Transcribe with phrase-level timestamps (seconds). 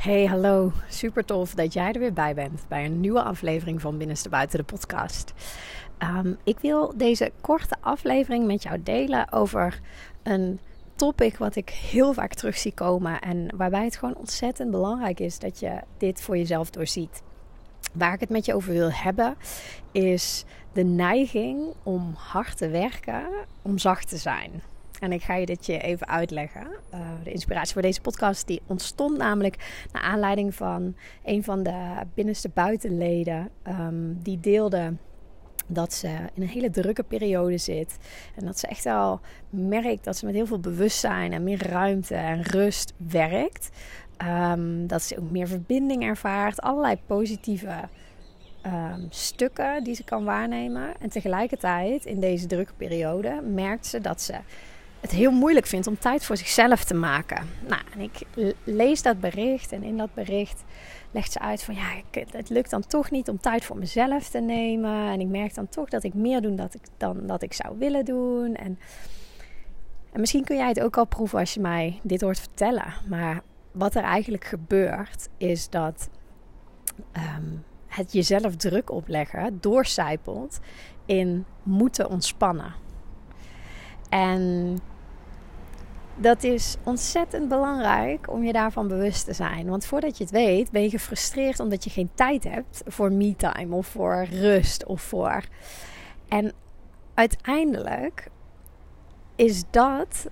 [0.00, 0.72] Hey, hallo.
[0.88, 4.58] Super tof dat jij er weer bij bent bij een nieuwe aflevering van Binnenste Buiten
[4.58, 5.32] de podcast.
[5.98, 9.80] Um, ik wil deze korte aflevering met jou delen over
[10.22, 10.60] een
[10.96, 15.38] topic wat ik heel vaak terug zie komen en waarbij het gewoon ontzettend belangrijk is
[15.38, 17.22] dat je dit voor jezelf doorziet.
[17.92, 19.36] Waar ik het met je over wil hebben
[19.92, 23.22] is de neiging om hard te werken,
[23.62, 24.62] om zacht te zijn.
[25.00, 26.66] En ik ga je dit je even uitleggen.
[26.94, 30.94] Uh, de inspiratie voor deze podcast die ontstond namelijk naar aanleiding van
[31.24, 33.50] een van de binnenste buitenleden.
[33.68, 34.92] Um, die deelde
[35.66, 37.98] dat ze in een hele drukke periode zit.
[38.36, 42.14] En dat ze echt al merkt dat ze met heel veel bewustzijn en meer ruimte
[42.14, 43.70] en rust werkt.
[44.52, 46.60] Um, dat ze ook meer verbinding ervaart.
[46.60, 47.88] Allerlei positieve
[48.66, 51.00] um, stukken die ze kan waarnemen.
[51.00, 54.34] En tegelijkertijd in deze drukke periode merkt ze dat ze
[55.00, 57.46] het heel moeilijk vindt om tijd voor zichzelf te maken.
[57.68, 58.20] Nou, en ik
[58.64, 60.64] lees dat bericht en in dat bericht
[61.10, 61.88] legt ze uit van ja,
[62.30, 65.10] het lukt dan toch niet om tijd voor mezelf te nemen.
[65.10, 67.78] En ik merk dan toch dat ik meer doe dat ik, dan dat ik zou
[67.78, 68.54] willen doen.
[68.54, 68.78] En,
[70.12, 72.94] en misschien kun jij het ook al proeven als je mij dit hoort vertellen.
[73.08, 76.08] Maar wat er eigenlijk gebeurt is dat
[77.12, 80.60] um, het jezelf druk opleggen doorcijpelt
[81.06, 82.74] in moeten ontspannen.
[84.10, 84.78] En
[86.16, 89.68] dat is ontzettend belangrijk om je daarvan bewust te zijn.
[89.68, 93.74] Want voordat je het weet, ben je gefrustreerd omdat je geen tijd hebt voor me-time
[93.74, 95.44] of voor rust of voor.
[96.28, 96.52] En
[97.14, 98.28] uiteindelijk
[99.36, 100.26] is dat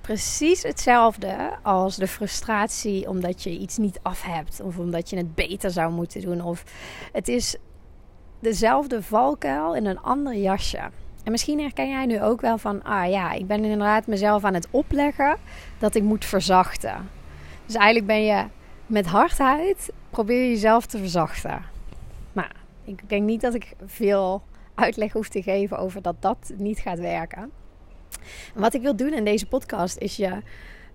[0.00, 5.34] precies hetzelfde als de frustratie omdat je iets niet af hebt of omdat je het
[5.34, 6.42] beter zou moeten doen.
[6.42, 6.64] Of
[7.12, 7.56] het is
[8.40, 10.90] dezelfde valkuil in een ander jasje.
[11.24, 14.54] En misschien herken jij nu ook wel van, ah ja, ik ben inderdaad mezelf aan
[14.54, 15.36] het opleggen
[15.78, 17.08] dat ik moet verzachten.
[17.66, 18.44] Dus eigenlijk ben je
[18.86, 21.62] met hardheid, probeer je jezelf te verzachten.
[22.32, 22.52] Maar
[22.84, 24.42] ik denk niet dat ik veel
[24.74, 27.50] uitleg hoef te geven over dat dat niet gaat werken.
[28.54, 30.42] En wat ik wil doen in deze podcast is je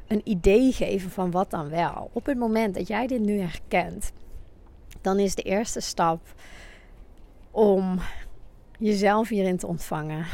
[0.07, 2.09] een idee geven van wat dan wel.
[2.13, 4.11] Op het moment dat jij dit nu herkent,
[5.01, 6.19] dan is de eerste stap
[7.51, 7.99] om
[8.79, 10.25] jezelf hierin te ontvangen.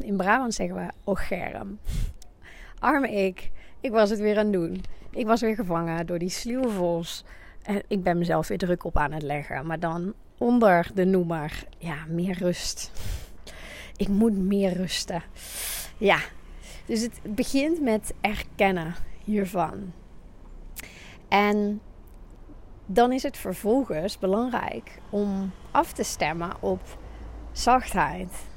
[0.00, 1.78] In Brabant zeggen we ogerm.
[2.78, 3.50] Arme ik,
[3.80, 4.82] ik was het weer aan het doen.
[5.10, 7.04] Ik was weer gevangen door die sluwe.
[7.62, 9.66] En ik ben mezelf weer druk op aan het leggen.
[9.66, 12.92] Maar dan onder de noemer, ja, meer rust.
[13.96, 15.22] Ik moet meer rusten.
[15.98, 16.18] Ja,
[16.86, 18.94] dus het begint met erkennen
[19.24, 19.92] hiervan.
[21.28, 21.80] En
[22.86, 26.80] dan is het vervolgens belangrijk om af te stemmen op
[27.52, 28.48] Zachtheid.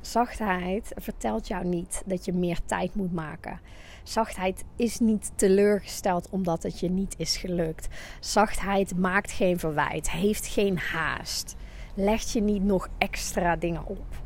[0.00, 3.60] Zachtheid vertelt jou niet dat je meer tijd moet maken.
[4.02, 7.88] Zachtheid is niet teleurgesteld omdat het je niet is gelukt.
[8.20, 11.56] Zachtheid maakt geen verwijt, heeft geen haast.
[11.94, 14.22] Legt je niet nog extra dingen op.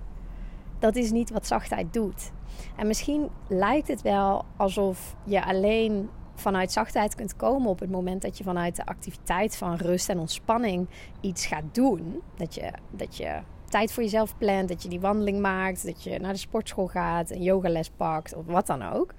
[0.78, 2.30] Dat is niet wat zachtheid doet.
[2.76, 8.22] En misschien lijkt het wel alsof je alleen vanuit zachtheid kunt komen op het moment
[8.22, 10.88] dat je vanuit de activiteit van rust en ontspanning
[11.20, 12.22] iets gaat doen.
[12.36, 13.40] Dat je, dat je
[13.72, 17.30] tijd voor jezelf plant, dat je die wandeling maakt, dat je naar de sportschool gaat,
[17.30, 19.14] een yogales pakt of wat dan ook.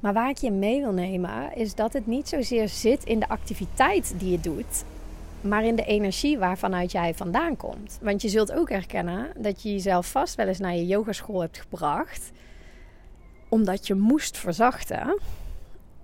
[0.00, 3.28] Maar waar ik je mee wil nemen is dat het niet zozeer zit in de
[3.28, 4.84] activiteit die je doet,
[5.40, 7.98] maar in de energie waarvanuit jij vandaan komt.
[8.02, 11.58] Want je zult ook herkennen dat je jezelf vast wel eens naar je yogaschool hebt
[11.58, 12.30] gebracht,
[13.48, 15.18] omdat je moest verzachten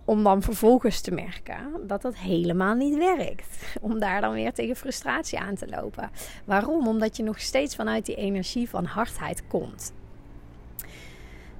[0.04, 3.46] om dan vervolgens te merken dat dat helemaal niet werkt.
[3.80, 6.10] Om daar dan weer tegen frustratie aan te lopen.
[6.44, 6.88] Waarom?
[6.88, 9.92] Omdat je nog steeds vanuit die energie van hardheid komt.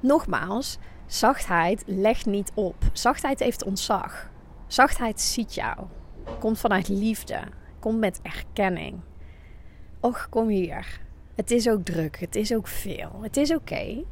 [0.00, 2.76] Nogmaals, zachtheid legt niet op.
[2.92, 4.30] Zachtheid heeft ontzag.
[4.66, 5.78] Zachtheid ziet jou.
[6.38, 7.40] Komt vanuit liefde.
[7.78, 9.00] Komt met erkenning.
[10.00, 11.00] Och, kom hier.
[11.34, 12.20] Het is ook druk.
[12.20, 13.18] Het is ook veel.
[13.22, 14.04] Het is oké.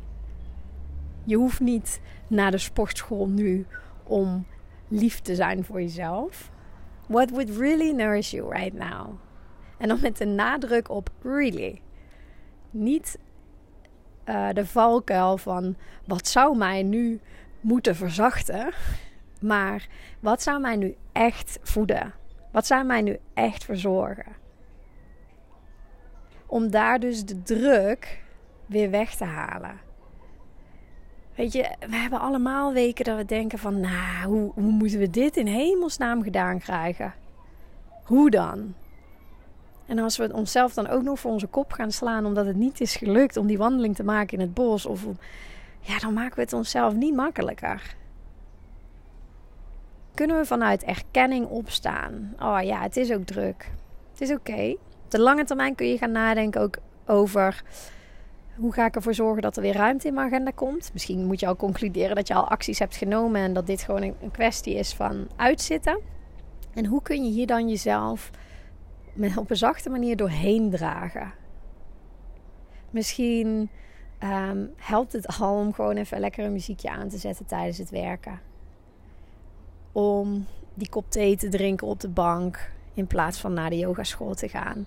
[1.25, 3.67] Je hoeft niet naar de sportschool nu
[4.09, 4.47] om
[4.89, 6.51] lief te zijn voor jezelf.
[7.07, 9.19] What would really nourish you right now?
[9.79, 11.81] En dan met de nadruk op really.
[12.71, 13.19] Niet
[14.25, 17.21] uh, de valkuil van wat zou mij nu
[17.61, 18.71] moeten verzachten,
[19.41, 19.89] maar
[20.21, 22.15] wat zou mij nu echt voeden?
[22.53, 24.37] Wat zou mij nu echt verzorgen?
[26.47, 28.23] Om daar dus de druk
[28.67, 29.88] weer weg te halen.
[31.39, 35.11] Weet je, we hebben allemaal weken dat we denken van, nou, hoe, hoe moeten we
[35.11, 37.15] dit in hemelsnaam gedaan krijgen?
[38.05, 38.75] Hoe dan?
[39.87, 42.81] En als we onszelf dan ook nog voor onze kop gaan slaan omdat het niet
[42.81, 45.07] is gelukt om die wandeling te maken in het bos, of
[45.81, 47.95] ja, dan maken we het onszelf niet makkelijker.
[50.15, 52.35] kunnen we vanuit erkenning opstaan.
[52.41, 53.71] Oh ja, het is ook druk.
[54.11, 54.75] Het is oké.
[55.05, 56.77] Op de lange termijn kun je gaan nadenken ook
[57.07, 57.63] over
[58.59, 60.91] hoe ga ik ervoor zorgen dat er weer ruimte in mijn agenda komt.
[60.93, 64.03] Misschien moet je al concluderen dat je al acties hebt genomen en dat dit gewoon
[64.03, 65.99] een kwestie is van uitzitten.
[66.75, 68.31] En hoe kun je hier dan jezelf
[69.37, 71.33] op een zachte manier doorheen dragen?
[72.91, 73.71] Misschien
[74.19, 77.91] ehm, helpt het al om gewoon even lekker een muziekje aan te zetten tijdens het
[77.91, 78.41] werken.
[79.93, 84.35] Om die kop thee te drinken op de bank in plaats van naar de yogaschool
[84.35, 84.87] te gaan.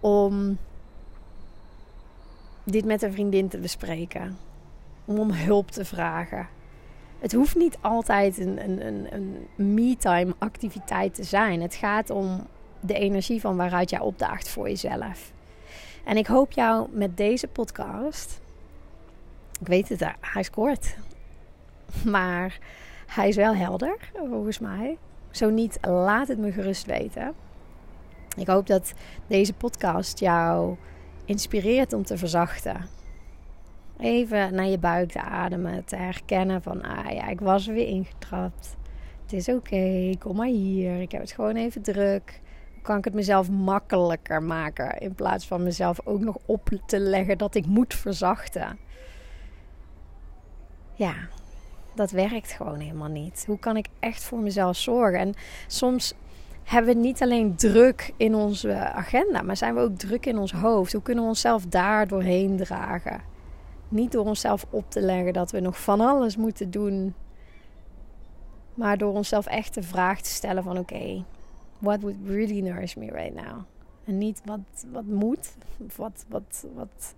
[0.00, 0.58] Om
[2.64, 4.38] dit met een vriendin te bespreken.
[5.04, 6.48] Om om hulp te vragen.
[7.18, 11.60] Het hoeft niet altijd een, een, een, een me-time activiteit te zijn.
[11.60, 12.46] Het gaat om
[12.80, 15.32] de energie van waaruit jij opdaagt voor jezelf.
[16.04, 18.40] En ik hoop jou met deze podcast.
[19.60, 20.96] Ik weet het, hij is kort.
[22.04, 22.58] Maar
[23.06, 23.96] hij is wel helder,
[24.28, 24.98] volgens mij.
[25.30, 27.34] Zo niet, laat het me gerust weten.
[28.36, 28.92] Ik hoop dat
[29.26, 30.76] deze podcast jou
[31.24, 32.88] inspireert om te verzachten.
[33.98, 37.86] Even naar je buik te ademen, te herkennen van, ah ja, ik was er weer
[37.88, 38.76] ingetrapt.
[39.22, 41.00] Het is oké, kom maar hier.
[41.00, 42.40] Ik heb het gewoon even druk.
[42.82, 47.38] Kan ik het mezelf makkelijker maken in plaats van mezelf ook nog op te leggen
[47.38, 48.78] dat ik moet verzachten?
[50.94, 51.14] Ja,
[51.94, 53.44] dat werkt gewoon helemaal niet.
[53.46, 55.18] Hoe kan ik echt voor mezelf zorgen?
[55.18, 55.34] En
[55.66, 56.14] soms
[56.64, 60.52] hebben we niet alleen druk in onze agenda, maar zijn we ook druk in ons
[60.52, 60.92] hoofd?
[60.92, 63.20] Hoe kunnen we onszelf daar doorheen dragen?
[63.88, 67.14] Niet door onszelf op te leggen dat we nog van alles moeten doen,
[68.74, 71.24] maar door onszelf echt de vraag te stellen van oké,
[71.78, 73.60] what would really nourish me right now?
[74.04, 74.60] En niet wat,
[74.92, 75.54] wat moet,
[75.86, 77.14] of wat, wat, wat,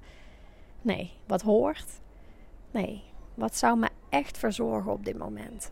[0.83, 2.01] nee, wat hoort.
[2.71, 3.03] Nee,
[3.35, 5.71] wat zou me echt verzorgen op dit moment?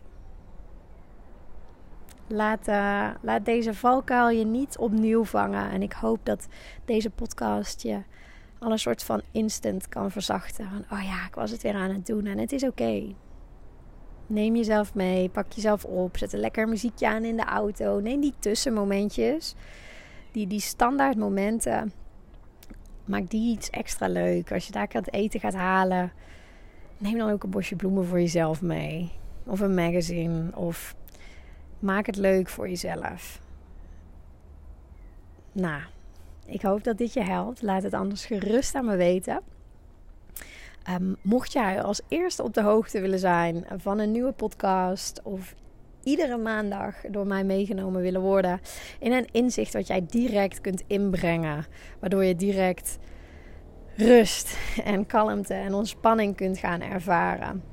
[2.33, 5.69] Laat, uh, laat deze valkuil je niet opnieuw vangen.
[5.69, 6.47] En ik hoop dat
[6.85, 8.01] deze podcast je
[8.59, 10.69] al een soort van instant kan verzachten.
[10.69, 13.13] Van, oh ja, ik was het weer aan het doen en het is oké.
[14.27, 17.99] Neem jezelf mee, pak jezelf op, zet een lekker muziekje aan in de auto.
[17.99, 19.55] Neem die tussenmomentjes,
[20.31, 21.93] die, die standaard momenten.
[23.05, 24.51] Maak die iets extra leuk.
[24.51, 26.11] Als je daar het eten gaat halen,
[26.97, 29.11] neem dan ook een bosje bloemen voor jezelf mee.
[29.45, 30.95] Of een magazine, of
[31.83, 33.41] Maak het leuk voor jezelf.
[35.51, 35.81] Nou,
[36.45, 37.61] ik hoop dat dit je helpt.
[37.61, 39.41] Laat het anders gerust aan me weten.
[40.89, 45.55] Um, mocht jij als eerste op de hoogte willen zijn van een nieuwe podcast of
[46.03, 48.61] iedere maandag door mij meegenomen willen worden
[48.99, 51.65] in een inzicht wat jij direct kunt inbrengen,
[51.99, 52.97] waardoor je direct
[53.95, 57.72] rust en kalmte en ontspanning kunt gaan ervaren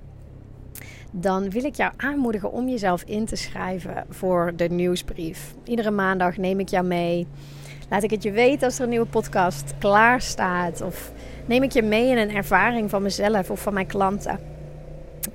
[1.10, 5.54] dan wil ik jou aanmoedigen om jezelf in te schrijven voor de nieuwsbrief.
[5.64, 7.26] Iedere maandag neem ik jou mee.
[7.88, 10.80] Laat ik het je weten als er een nieuwe podcast klaar staat.
[10.80, 11.12] Of
[11.46, 14.40] neem ik je mee in een ervaring van mezelf of van mijn klanten.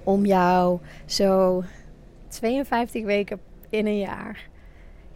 [0.04, 1.64] Om jou zo
[2.28, 3.40] 52 weken
[3.70, 4.48] in een jaar,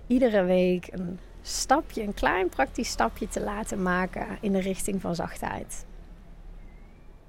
[0.08, 5.16] iedere week een stapje, een klein praktisch stapje te laten maken in de richting van
[5.16, 5.86] zachtheid.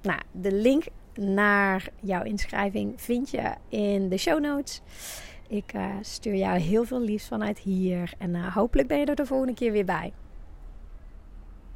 [0.01, 4.81] Nou, de link naar jouw inschrijving vind je in de show notes.
[5.47, 8.13] Ik uh, stuur jou heel veel liefs vanuit hier.
[8.17, 10.13] En uh, hopelijk ben je er de volgende keer weer bij.